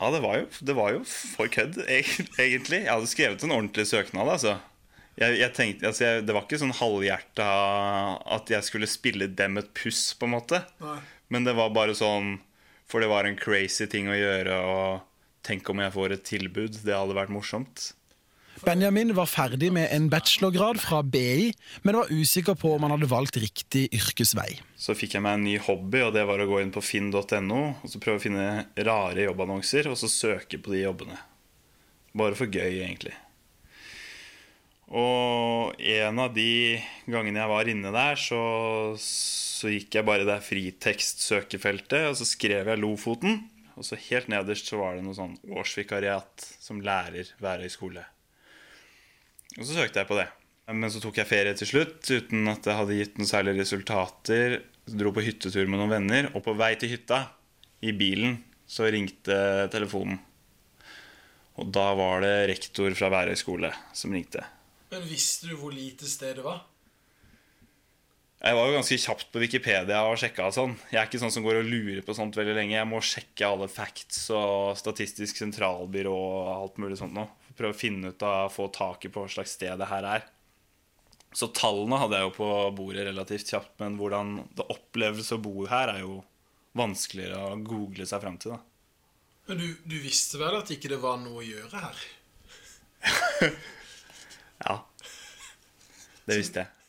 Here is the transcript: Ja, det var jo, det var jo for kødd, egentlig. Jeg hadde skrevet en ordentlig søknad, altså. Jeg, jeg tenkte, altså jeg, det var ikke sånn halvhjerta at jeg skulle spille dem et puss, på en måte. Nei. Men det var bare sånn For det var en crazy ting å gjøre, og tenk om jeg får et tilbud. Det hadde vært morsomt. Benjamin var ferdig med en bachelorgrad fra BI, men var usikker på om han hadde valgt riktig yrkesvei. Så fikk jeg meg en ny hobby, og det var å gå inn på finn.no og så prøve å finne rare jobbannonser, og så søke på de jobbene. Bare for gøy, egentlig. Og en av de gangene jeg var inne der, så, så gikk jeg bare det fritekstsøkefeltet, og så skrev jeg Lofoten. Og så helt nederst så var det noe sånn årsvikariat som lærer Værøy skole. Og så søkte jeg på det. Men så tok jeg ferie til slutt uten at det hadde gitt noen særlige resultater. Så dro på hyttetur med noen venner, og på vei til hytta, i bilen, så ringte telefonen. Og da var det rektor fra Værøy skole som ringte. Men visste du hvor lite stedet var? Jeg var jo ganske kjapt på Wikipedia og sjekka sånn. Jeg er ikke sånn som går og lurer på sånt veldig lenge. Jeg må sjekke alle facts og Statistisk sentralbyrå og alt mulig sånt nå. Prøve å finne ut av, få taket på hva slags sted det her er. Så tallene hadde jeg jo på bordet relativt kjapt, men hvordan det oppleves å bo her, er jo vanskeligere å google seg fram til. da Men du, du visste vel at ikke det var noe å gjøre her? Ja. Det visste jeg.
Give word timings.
Ja, 0.00 0.10
det 0.10 0.20
var 0.24 0.38
jo, 0.40 0.46
det 0.60 0.74
var 0.76 0.94
jo 0.94 1.02
for 1.06 1.50
kødd, 1.52 1.80
egentlig. 1.88 2.84
Jeg 2.84 2.90
hadde 2.90 3.10
skrevet 3.10 3.44
en 3.46 3.54
ordentlig 3.54 3.86
søknad, 3.88 4.28
altså. 4.28 4.56
Jeg, 5.14 5.36
jeg 5.38 5.54
tenkte, 5.54 5.86
altså 5.86 6.04
jeg, 6.04 6.24
det 6.26 6.34
var 6.34 6.46
ikke 6.46 6.58
sånn 6.58 6.74
halvhjerta 6.74 7.48
at 8.34 8.50
jeg 8.50 8.66
skulle 8.66 8.90
spille 8.90 9.28
dem 9.30 9.60
et 9.60 9.70
puss, 9.78 10.08
på 10.18 10.26
en 10.26 10.34
måte. 10.34 10.64
Nei. 10.82 10.98
Men 11.30 11.46
det 11.46 11.54
var 11.56 11.70
bare 11.74 11.94
sånn 11.96 12.36
For 12.90 13.00
det 13.00 13.08
var 13.08 13.24
en 13.24 13.38
crazy 13.38 13.86
ting 13.90 14.10
å 14.12 14.16
gjøre, 14.16 14.56
og 14.68 15.46
tenk 15.46 15.68
om 15.72 15.80
jeg 15.80 15.94
får 15.94 16.16
et 16.16 16.26
tilbud. 16.28 16.80
Det 16.84 16.94
hadde 16.94 17.16
vært 17.16 17.32
morsomt. 17.32 17.92
Benjamin 18.62 19.10
var 19.16 19.26
ferdig 19.26 19.72
med 19.74 19.90
en 19.92 20.06
bachelorgrad 20.12 20.78
fra 20.80 21.00
BI, 21.02 21.50
men 21.82 21.98
var 21.98 22.12
usikker 22.12 22.54
på 22.54 22.76
om 22.76 22.86
han 22.86 22.94
hadde 22.94 23.10
valgt 23.10 23.38
riktig 23.42 23.88
yrkesvei. 23.96 24.60
Så 24.78 24.94
fikk 24.94 25.16
jeg 25.16 25.24
meg 25.26 25.40
en 25.40 25.46
ny 25.48 25.56
hobby, 25.58 26.04
og 26.06 26.14
det 26.14 26.22
var 26.28 26.40
å 26.40 26.46
gå 26.48 26.62
inn 26.62 26.72
på 26.74 26.84
finn.no 26.84 27.60
og 27.74 27.90
så 27.90 28.00
prøve 28.02 28.20
å 28.20 28.24
finne 28.24 28.46
rare 28.86 29.26
jobbannonser, 29.26 29.90
og 29.90 29.98
så 29.98 30.10
søke 30.12 30.62
på 30.62 30.76
de 30.76 30.84
jobbene. 30.84 31.18
Bare 32.14 32.38
for 32.38 32.46
gøy, 32.46 32.78
egentlig. 32.84 33.16
Og 34.94 35.74
en 35.80 36.20
av 36.22 36.34
de 36.36 36.78
gangene 37.10 37.40
jeg 37.40 37.50
var 37.50 37.70
inne 37.72 37.92
der, 37.94 38.20
så, 38.20 38.40
så 39.00 39.72
gikk 39.72 39.98
jeg 39.98 40.06
bare 40.06 40.28
det 40.28 40.38
fritekstsøkefeltet, 40.46 42.10
og 42.12 42.18
så 42.20 42.28
skrev 42.28 42.70
jeg 42.70 42.82
Lofoten. 42.82 43.42
Og 43.74 43.82
så 43.82 43.98
helt 43.98 44.28
nederst 44.30 44.70
så 44.70 44.78
var 44.78 44.94
det 44.94 45.02
noe 45.02 45.16
sånn 45.16 45.34
årsvikariat 45.50 46.44
som 46.62 46.78
lærer 46.84 47.32
Værøy 47.42 47.72
skole. 47.72 48.04
Og 49.58 49.66
så 49.66 49.76
søkte 49.76 50.02
jeg 50.02 50.10
på 50.10 50.18
det. 50.18 50.26
Men 50.72 50.90
så 50.90 51.00
tok 51.02 51.18
jeg 51.20 51.28
ferie 51.28 51.54
til 51.58 51.68
slutt 51.68 52.08
uten 52.08 52.48
at 52.50 52.64
det 52.64 52.76
hadde 52.78 52.98
gitt 52.98 53.18
noen 53.20 53.28
særlige 53.28 53.60
resultater. 53.60 54.58
Så 54.88 54.98
dro 55.00 55.12
på 55.14 55.24
hyttetur 55.24 55.68
med 55.68 55.80
noen 55.80 55.92
venner, 55.92 56.30
og 56.32 56.44
på 56.44 56.54
vei 56.58 56.74
til 56.80 56.94
hytta, 56.94 57.22
i 57.84 57.92
bilen, 57.96 58.38
så 58.66 58.88
ringte 58.88 59.36
telefonen. 59.72 60.18
Og 61.60 61.68
da 61.70 61.90
var 61.94 62.24
det 62.24 62.34
rektor 62.50 62.94
fra 62.98 63.10
Værøy 63.12 63.36
skole 63.38 63.70
som 63.94 64.14
ringte. 64.14 64.42
Men 64.90 65.04
visste 65.06 65.50
du 65.50 65.58
hvor 65.60 65.74
lite 65.74 66.08
stedet 66.08 66.42
var? 66.44 66.64
Jeg 68.44 68.56
var 68.58 68.66
jo 68.68 68.74
ganske 68.76 68.96
kjapt 69.00 69.30
på 69.32 69.40
Wikipedia 69.40 70.02
og 70.04 70.18
sjekka 70.20 70.50
sånn. 70.52 70.74
Jeg 70.90 70.98
er 71.00 71.06
ikke 71.08 71.20
sånn 71.22 71.32
som 71.32 71.44
går 71.46 71.62
og 71.62 71.68
lurer 71.70 72.02
på 72.04 72.12
sånt 72.16 72.36
veldig 72.36 72.52
lenge. 72.58 72.74
Jeg 72.76 72.88
må 72.90 72.98
sjekke 73.00 73.46
alle 73.48 73.70
facts 73.72 74.26
og 74.36 74.74
Statistisk 74.76 75.40
sentralbyrå 75.40 76.12
og 76.12 76.50
alt 76.52 76.76
mulig 76.82 76.98
sånt 77.00 77.16
nå. 77.16 77.24
Prøve 77.56 77.72
å 77.72 77.78
finne 77.78 78.12
ut 78.12 78.26
av, 78.26 78.50
få 78.52 78.66
taket 78.74 79.14
på 79.14 79.24
hva 79.24 79.32
slags 79.32 79.56
sted 79.56 79.80
det 79.80 79.88
her 79.88 80.08
er. 80.10 80.28
Så 81.32 81.48
tallene 81.56 82.02
hadde 82.02 82.20
jeg 82.20 82.28
jo 82.28 82.34
på 82.36 82.50
bordet 82.76 83.08
relativt 83.08 83.48
kjapt, 83.54 83.72
men 83.80 83.96
hvordan 83.98 84.36
det 84.60 84.68
oppleves 84.76 85.32
å 85.32 85.40
bo 85.40 85.64
her, 85.70 85.94
er 85.96 86.04
jo 86.04 86.20
vanskeligere 86.76 87.40
å 87.48 87.58
google 87.64 88.04
seg 88.06 88.22
fram 88.26 88.36
til. 88.42 88.58
da 88.58 88.60
Men 89.48 89.64
du, 89.64 89.66
du 89.88 89.96
visste 90.04 90.42
vel 90.42 90.60
at 90.60 90.74
ikke 90.74 90.92
det 90.92 91.00
var 91.00 91.16
noe 91.24 91.40
å 91.40 91.48
gjøre 91.48 91.86
her? 91.88 92.06
Ja. 94.64 94.78
Det 96.24 96.36
visste 96.38 96.62
jeg. 96.62 96.83